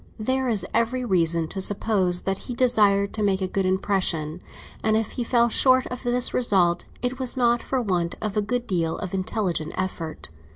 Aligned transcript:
There 0.17 0.49
is 0.49 0.65
every 0.73 1.05
reason 1.05 1.47
to 1.49 1.61
suppose 1.61 2.23
that 2.23 2.39
he 2.49 2.55
desired 2.55 3.13
to 3.13 3.21
make 3.21 3.39
a 3.39 3.47
good 3.47 3.67
impression; 3.67 4.41
and 4.83 4.97
if 4.97 5.11
he 5.11 5.23
fell 5.23 5.47
short 5.47 5.85
of 5.91 6.01
this 6.01 6.33
result, 6.33 6.85
it 7.03 7.19
was 7.19 7.37
not 7.37 7.61
for 7.61 7.79
want 7.83 8.15
of 8.19 8.35
a 8.35 8.41
good 8.41 8.65
deal 8.65 8.97
of 8.97 9.13
intelligent 9.13 9.73
effort. 9.77 10.29